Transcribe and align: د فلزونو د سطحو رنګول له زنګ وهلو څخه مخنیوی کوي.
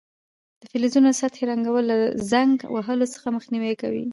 د 0.61 0.63
فلزونو 0.71 1.09
د 1.11 1.17
سطحو 1.21 1.49
رنګول 1.51 1.83
له 1.91 1.97
زنګ 2.31 2.55
وهلو 2.75 3.05
څخه 3.13 3.27
مخنیوی 3.37 3.73
کوي. 3.81 4.05